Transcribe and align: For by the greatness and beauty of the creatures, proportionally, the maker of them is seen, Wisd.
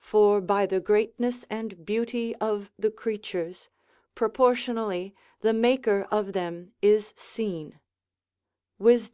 For 0.00 0.42
by 0.42 0.66
the 0.66 0.80
greatness 0.80 1.46
and 1.48 1.86
beauty 1.86 2.36
of 2.36 2.70
the 2.78 2.90
creatures, 2.90 3.70
proportionally, 4.14 5.14
the 5.40 5.54
maker 5.54 6.06
of 6.10 6.34
them 6.34 6.72
is 6.82 7.14
seen, 7.16 7.80
Wisd. 8.78 9.10